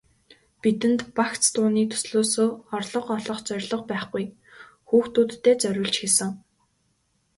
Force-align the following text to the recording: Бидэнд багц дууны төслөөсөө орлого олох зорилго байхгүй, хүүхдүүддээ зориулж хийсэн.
Бидэнд 0.61 1.01
багц 1.17 1.43
дууны 1.55 1.83
төслөөсөө 1.91 2.49
орлого 2.75 3.11
олох 3.17 3.39
зорилго 3.47 3.85
байхгүй, 3.91 4.25
хүүхдүүддээ 4.89 5.55
зориулж 5.61 5.95
хийсэн. 5.99 6.29